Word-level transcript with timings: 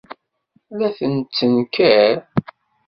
La 0.77 0.89
tettenkar. 0.97 2.15